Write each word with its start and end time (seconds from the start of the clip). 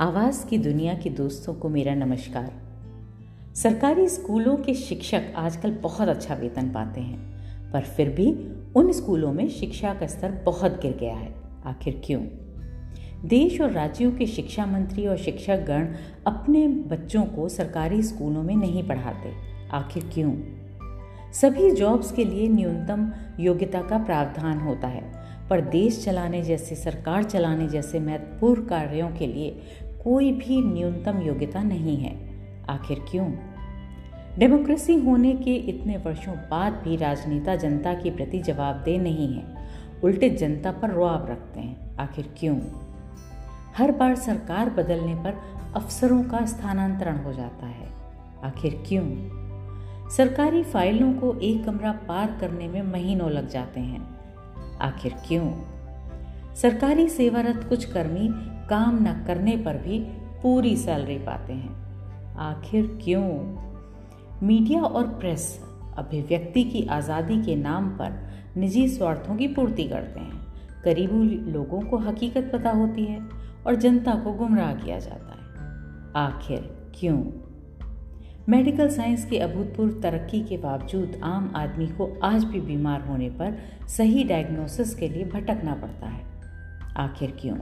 आवाज़ 0.00 0.46
की 0.46 0.58
दुनिया 0.58 0.94
के 0.94 1.10
दोस्तों 1.10 1.54
को 1.54 1.68
मेरा 1.68 1.94
नमस्कार। 1.94 2.52
सरकारी 3.54 4.08
स्कूलों 4.08 4.56
के 4.56 4.74
शिक्षक 4.74 5.22
आजकल 5.36 5.70
बहुत 5.70 6.08
अच्छा 6.08 6.34
वेतन 6.34 6.70
पाते 6.70 7.00
हैं, 7.00 7.18
पर 7.72 7.80
फिर 7.80 8.08
भी 8.10 8.32
उन 8.76 8.92
स्कूलों 8.92 9.32
में 9.32 9.48
शिक्षा 9.48 9.94
का 9.94 10.06
स्तर 10.06 10.32
बहुत 10.32 10.82
गिर 10.82 10.96
गया 10.96 11.16
है। 11.16 11.34
आखिर 11.66 12.02
क्यों? 12.04 12.22
देश 13.28 13.60
और 13.60 13.70
राज्यों 13.70 14.12
के 14.12 14.26
शिक्षा 14.26 14.66
मंत्री 14.66 15.06
और 15.06 15.16
शिक्षक 15.16 15.56
गण 15.56 15.94
अपने 16.26 16.68
बच्चों 16.68 17.24
को 17.24 17.48
सरकारी 17.48 18.02
स्कूलों 18.02 18.42
में 18.42 18.56
नहीं 18.56 18.88
पढ़ाते। 18.88 19.32
आखिर 19.72 20.10
क्यों? 20.14 20.34
सभी 21.32 21.70
जॉब्स 21.70 22.12
के 22.12 22.24
लिए 22.24 22.48
न्यूनतम 22.48 23.12
योग्यता 23.40 23.82
का 23.82 23.98
प्रावधान 23.98 24.60
होता 24.60 24.88
है। 24.88 25.25
पर 25.50 25.60
देश 25.60 26.04
चलाने 26.04 26.42
जैसे, 26.42 26.74
सरकार 26.74 27.22
चलाने 27.22 27.68
जैसे 27.68 28.00
महत्वपूर्ण 28.00 28.66
कार्यों 28.66 29.10
के 29.10 29.26
लिए 29.26 29.60
कोई 30.04 30.32
भी 30.32 30.62
न्यूनतम 30.62 31.22
योग्यता 31.22 31.62
नहीं 31.62 31.96
है। 31.96 32.30
आखिर 32.70 33.04
क्यों? 33.10 33.32
डेमोक्रेसी 34.38 34.94
होने 34.94 35.32
के 35.32 35.54
इतने 35.54 35.96
वर्षों 35.96 36.34
बाद 36.34 36.72
भी 36.72 36.96
राजनेता 36.96 37.56
जनता 37.56 37.94
के 37.94 38.10
प्रति 38.10 38.38
जवाबदेह 38.38 39.00
नहीं 39.00 39.34
है। 39.34 39.56
उल्टे 40.04 40.30
जनता 40.30 40.72
पर 40.72 40.90
रुआब 40.90 41.26
रखते 41.30 41.60
हैं। 41.60 41.96
आखिर 41.96 42.34
क्यों? 42.38 42.60
हर 43.76 43.92
बार 43.92 44.14
सरकार 44.14 44.70
बदलने 44.70 45.14
पर 45.14 45.40
अफसरों 45.76 46.22
का 46.22 46.46
स्थानांतरण 46.46 47.16
हो 47.16 47.32
जाता 47.32 47.66
है। 47.66 47.88
आखिर 48.44 48.84
क्यों? 48.86 49.06
सरकारी 50.10 50.62
फाइलों 50.62 51.12
को 51.12 51.40
एक 51.40 51.64
कमरा 51.64 51.92
पार 51.92 52.36
करने 52.40 52.68
में 52.68 52.82
महीनों 52.82 53.30
लग 53.30 53.48
जाते 53.48 53.80
हैं। 53.80 54.15
आखिर 54.80 55.14
क्यों? 55.26 55.52
सरकारी 56.54 57.08
सेवारत 57.08 57.66
कुछ 57.68 57.84
कर्मी 57.84 58.28
काम 58.68 58.98
न 59.02 59.24
करने 59.26 59.56
पर 59.56 59.76
भी 59.76 59.98
पूरी 60.42 60.76
सैलरी 60.76 61.18
पाते 61.18 61.52
हैं। 61.52 61.86
आखिर 62.34 62.98
क्यों? 63.04 63.56
मीडिया 64.46 64.82
और 64.82 65.06
प्रेस 65.06 65.64
अभिव्यक्ति 65.98 66.64
की 66.64 66.86
आज़ादी 66.86 67.42
के 67.42 67.56
नाम 67.56 67.88
पर 67.88 68.28
निजी 68.56 68.88
स्वार्थों 68.88 69.36
की 69.36 69.48
पूर्ति 69.48 69.84
करते 69.84 70.20
हैं। 70.20 70.46
करीबी 70.84 71.52
लोगों 71.52 71.80
को 71.80 71.96
हकीकत 71.96 72.50
पता 72.52 72.70
होती 72.70 73.04
है 73.04 73.28
और 73.66 73.74
जनता 73.74 74.14
को 74.14 74.32
गुमराह 74.32 74.74
किया 74.74 74.98
जाता 74.98 75.32
है। 75.32 75.46
आखिर 76.26 76.90
क्यों? 76.98 77.45
मेडिकल 78.48 78.88
साइंस 78.88 79.24
की 79.24 79.38
अभूतपूर्व 79.38 80.00
तरक्की 80.02 80.40
के 80.40 80.56
बावजूद 80.56 81.20
आम 81.22 81.52
आदमी 81.56 81.86
को 81.86 82.20
आज 82.22 82.44
भी 82.44 82.60
बीमार 82.60 83.00
होने 83.00 83.30
पर 83.30 83.58
सही 83.88 84.24
डायग्नोसिस 84.24 84.94
के 84.94 85.08
लिए 85.08 85.24
भटकना 85.24 85.74
पड़ता 85.74 86.06
है। 86.06 86.24
आखिर 86.96 87.38
क्यों? 87.40 87.58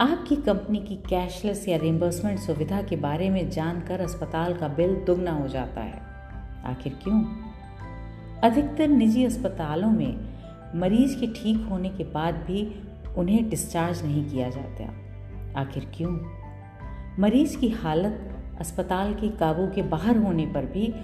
आपकी 0.00 0.36
कंपनी 0.36 0.78
की 0.78 0.96
कैशलेस 0.96 1.68
या 1.68 1.76
रिम्बर्समेंट 1.76 2.38
सुविधा 2.38 2.82
के 2.82 2.96
बारे 2.96 3.30
में 3.30 3.50
जानकर 3.50 4.00
अस्पताल 4.00 4.54
का 4.54 4.68
बिल 4.68 4.94
दुगना 4.94 5.32
हो 5.32 5.48
जाता 5.48 5.80
है। 5.80 6.02
आखिर 6.64 6.98
क्यों? 7.02 7.24
अधिकतर 8.44 8.88
निजी 8.88 9.24
अस्पतालों 9.24 9.90
में 9.90 10.16
मरीज़ 10.74 11.20
के 11.20 11.26
ठीक 11.26 11.66
होने 11.70 11.88
के 11.88 12.04
बाद 12.04 12.34
भी 12.34 12.82
उन्हें 13.16 13.50
डिस्चार्ज 13.50 14.02
नहीं 14.04 14.30
किया 14.30 14.50
जाता। 14.50 14.84
आखिर 15.60 15.88
क्यों? 15.94 16.18
मरीज़ 17.18 17.58
की 17.58 17.68
हालत 17.68 18.26
अस्पताल 18.60 19.14
के 19.14 19.28
काबू 19.28 19.66
के 19.66 19.82
बाहर 19.82 20.16
होने 20.16 20.46
पर 20.46 20.64
भी 20.64 20.94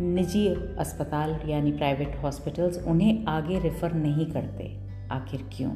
निजी 0.00 0.48
अस्पताल 0.78 1.40
यानी 1.48 1.72
प्राइवेट 1.72 2.16
हॉस्पिटल्स 2.22 2.84
उन्हें 2.86 3.24
आगे 3.24 3.58
रेफर 3.58 3.92
नहीं 3.92 4.26
करते। 4.26 4.78
आखिर 5.12 5.48
क्यों? 5.56 5.72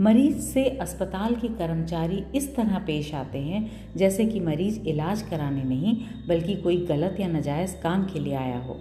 मरीज़ 0.00 0.38
से 0.38 0.64
अस्पताल 0.64 1.34
के 1.34 1.48
कर्मचारी 1.48 2.24
इस 2.34 2.56
तरह 2.56 2.78
पेश 2.78 3.14
आते 3.14 3.38
हैं, 3.38 3.70
जैसे 3.96 4.26
कि 4.26 4.40
मरीज़ 4.40 4.80
इलाज 4.80 5.22
कराने 5.22 5.64
नहीं, 5.64 6.00
बल्कि 6.28 6.54
कोई 6.54 6.86
गलत 6.86 7.16
या 7.20 7.28
नाजायज 7.28 7.80
काम 7.82 8.04
के 8.04 8.18
लिए 8.18 8.34
आया 8.34 8.58
हो। 8.58 8.80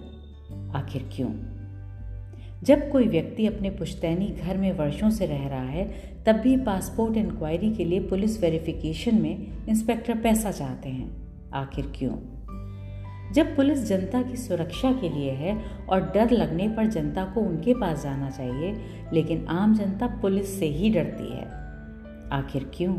आखिर 0.75 1.09
क्यों? 1.15 1.58
जब 2.63 2.91
कोई 2.91 3.07
व्यक्ति 3.07 3.45
अपने 3.45 3.69
पुश्तैनी 3.69 4.27
घर 4.27 4.57
में 4.57 4.71
वर्षों 4.71 5.09
से 5.09 5.25
रह 5.25 5.47
रहा 5.47 5.63
है, 5.63 5.85
तब 6.25 6.35
भी 6.35 6.57
पासपोर्ट 6.57 7.17
इंक्वायरी 7.17 7.71
के 7.71 7.85
लिए 7.85 7.99
पुलिस 7.99 8.41
वेरिफिकेशन 8.41 9.21
में 9.21 9.47
इंस्पेक्टर 9.69 10.15
पैसा 10.15 10.51
चाहते 10.51 10.89
हैं। 10.89 11.15
आखिर 11.53 11.93
क्यों? 11.95 12.11
जब 13.33 13.55
पुलिस 13.55 13.85
जनता 13.85 14.21
की 14.21 14.37
सुरक्षा 14.37 14.91
के 14.91 15.09
लिए 15.09 15.31
है 15.31 15.61
और 15.89 16.01
डर 16.01 16.31
लगने 16.31 16.67
पर 16.67 16.85
जनता 16.85 17.25
को 17.25 17.41
उनके 17.41 17.73
पास 17.73 18.03
जाना 18.03 18.29
चाहिए, 18.29 18.75
लेकिन 19.13 19.45
आम 19.45 19.75
जनता 19.75 20.07
पुलिस 20.07 20.59
से 20.59 20.65
ही 20.65 20.89
डरती 20.89 21.31
है। 21.33 21.45
आखिर 22.31 22.71
क्यों? 22.73 22.97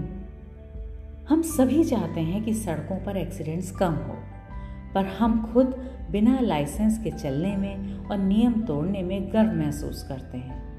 हम 1.29 1.43
सभी 1.43 1.85
चाहते 1.85 2.21
हैं 2.21 2.45
कि 2.45 2.55
सड़कों 2.55 3.05
पर 3.05 3.17
एक्सीडेंट्स 3.17 3.71
कम 3.71 3.93
हो। 3.93 4.17
पर 4.95 5.07
हम 5.07 5.53
खुद 5.53 5.67
बिना 6.11 6.41
लाइसेंस 6.41 6.99
के 7.05 7.11
चलने 7.11 7.57
में 7.57 8.05
और 8.05 8.19
नियम 8.19 8.53
तोड़ने 8.53 9.03
में 9.03 9.33
गर्व 9.33 9.53
महसूस 9.53 10.07
करते 10.09 10.39
हैं। 10.39 10.71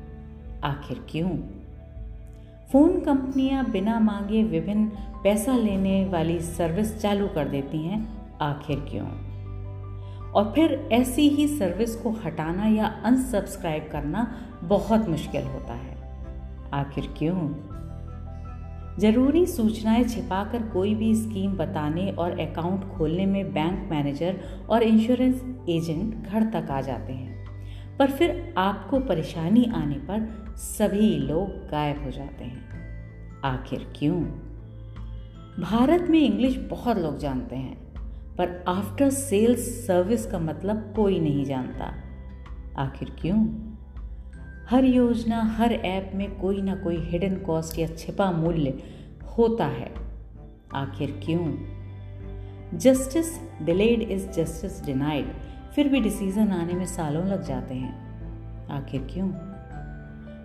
आखिर 0.64 1.06
क्यों? 1.10 1.30
फ़ोन 2.72 3.00
कंपनियाँ 3.00 3.72
बिना 3.72 4.00
मांगे 4.00 4.44
विभिन्न 4.44 4.86
पैसा 5.24 5.58
लेने 5.58 6.06
वाली 6.06 6.40
सर्विस 6.40 7.02
चालू 7.02 7.28
कर 7.28 7.48
देती 7.48 7.78
हैं। 7.78 8.22
आखिर 8.38 8.80
क्यों? 8.80 9.32
और 10.32 10.52
फिर 10.56 10.90
ऐसी 10.92 11.30
ही 11.30 11.48
सर्विस 11.48 11.96
को 11.96 12.10
हटाना 12.12 12.68
या 12.68 12.86
अनसब्सक्राइब 12.86 13.90
करना 13.92 14.36
बहुत 14.64 15.10
मुश्किल 15.10 15.44
होता 15.44 15.74
है। 15.74 15.98
आखिर 16.74 17.14
क्यों? 17.18 17.38
ज़रूरी 19.00 19.46
सूचनाएँ 19.46 20.03
छिपाकर 20.03 20.63
कोई 20.63 20.96
भी 20.96 21.16
स्कीम 21.16 21.53
बताने 21.53 22.12
और 22.12 22.40
अकाउंट 22.40 22.97
खोलने 22.97 23.25
में 23.25 23.53
बैंक 23.53 23.91
मैनेजर 23.91 24.40
और 24.69 24.84
इंश्योरेंस 24.84 25.46
एजेंट 25.69 26.28
घर 26.28 26.44
तक 26.44 26.72
आ 26.72 26.81
जाते 26.81 27.13
हैं। 27.13 27.46
पर 27.97 28.12
फिर 28.12 28.53
आपको 28.57 29.00
परेशानी 29.00 29.72
आने 29.75 29.96
पर 29.96 30.46
सभी 30.57 31.16
लोग 31.16 31.47
गायब 31.50 32.03
हो 32.03 32.12
जाते 32.12 32.44
हैं। 32.44 32.69
आखिर 33.46 33.94
क्यों? 33.96 34.22
भारत 35.62 36.02
में 36.09 36.19
इंग्लिश 36.19 36.58
बहुत 36.58 36.97
लोग 36.97 37.18
जानते 37.18 37.56
हैं, 37.56 37.78
पर 38.35 38.63
आफ्टर 38.68 39.09
सेल्स 39.09 39.59
सर्विस 39.59 40.25
का 40.25 40.40
मतलब 40.40 40.94
कोई 40.96 41.19
नहीं 41.19 41.46
जानता। 41.46 41.94
आखिर 42.78 43.16
क्यों? 43.22 43.71
हर 44.72 44.86
योजना, 44.86 45.42
हर 45.42 45.74
ऐप 45.74 46.12
में 46.16 46.40
कोई 46.40 46.62
ना 46.62 46.76
कोई 46.76 46.98
हिडन 46.98 47.36
कॉस्ट 47.36 47.80
या 47.80 47.88
छिपा 47.88 48.32
मूल्य 48.32 48.84
होता 49.38 49.66
है। 49.66 49.92
आखिर 50.76 51.20
क्यों? 51.26 51.54
Justice 52.78 53.40
delayed 53.62 54.02
is 54.02 54.28
justice 54.28 54.86
denied 54.86 55.26
फिर 55.76 55.88
भी 55.88 56.02
डिसीज़न 56.02 56.52
आने 56.52 56.74
में 56.74 56.86
सालों 56.86 57.26
लग 57.26 57.44
जाते 57.44 57.74
हैं। 57.74 57.94
आखिर 58.68 59.02
क्यों? 59.02 59.28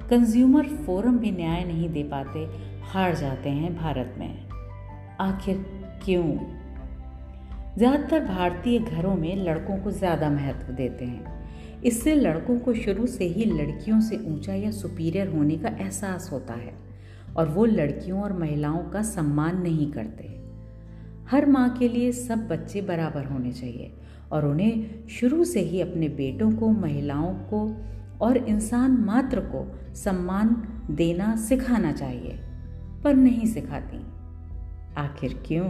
कंज्यूमर 0.08 0.66
फोरम 0.66 1.18
भी 1.18 1.30
न्याय 1.30 1.64
नहीं 1.64 1.88
दे 1.88 2.02
पाते, 2.02 2.48
हार 2.82 3.14
जाते 3.14 3.50
हैं 3.50 3.76
भारत 3.76 4.14
में। 4.18 4.48
आखिर 5.20 5.56
क्यों? 6.04 6.38
ज़्यादातर 7.78 8.24
भारतीय 8.24 8.78
घरों 8.78 9.14
में 9.14 9.36
लड़कों 9.36 9.78
को 9.78 9.90
ज़्यादा 9.90 10.30
महत्व 10.30 10.72
देते 10.72 11.04
हैं। 11.04 11.45
इससे 11.84 12.14
लड़कों 12.14 12.58
को 12.58 12.74
शुरू 12.74 13.06
से 13.06 13.24
ही 13.24 13.44
लड़कियों 13.44 14.00
से 14.00 14.16
ऊँचा 14.16 14.54
या 14.54 14.70
सुपीरियर 14.70 15.28
होने 15.28 15.56
का 15.56 15.68
एहसास 15.68 16.28
होता 16.32 16.54
है 16.54 16.74
और 17.36 17.48
वो 17.48 17.64
लड़कियों 17.64 18.22
और 18.22 18.32
महिलाओं 18.32 18.78
का 18.78 19.02
सम्मान 19.02 19.62
नहीं 19.62 19.92
करते। 19.92 20.24
हर 21.30 21.46
माँ 21.46 21.76
के 21.78 21.88
लिए 21.88 22.12
सब 22.12 22.48
बच्चे 22.48 22.82
बराबर 22.82 23.24
होने 23.24 23.52
चाहिए 23.52 23.92
और 24.32 24.46
उन्हें 24.46 25.08
शुरू 25.08 25.44
से 25.44 25.60
ही 25.60 25.80
अपने 25.80 26.08
बेटों 26.08 26.52
को, 26.52 26.68
महिलाओं 26.68 27.34
को 27.34 27.76
और 28.20 28.36
इंसान 28.36 28.90
मात्र 28.90 29.40
को 29.40 29.94
सम्मान 29.94 30.68
देना 30.90 31.36
सिखाना 31.36 31.92
चाहिए, 31.92 32.38
पर 33.04 33.14
नहीं 33.14 33.46
सिखाती। 33.46 33.96
आखिर 34.96 35.42
क्यों? 35.46 35.68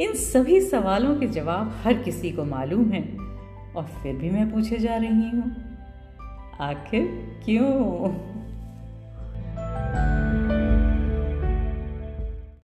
इन 0.00 0.12
सभी 0.14 0.60
सवालों 0.60 1.16
के 1.16 1.26
जवाब 1.26 1.74
हर 1.84 1.94
किसी 1.94 2.30
को 2.30 2.44
मालूम 2.44 2.90
है। 2.90 3.23
और 3.76 3.84
फिर 3.84 4.16
भी 4.16 4.30
मैं 4.30 4.50
पूछे 4.50 4.78
जा 4.78 4.96
रही 4.96 5.30
हूँ 5.30 5.54
आखिर 6.60 7.06
क्यों? 7.44 8.33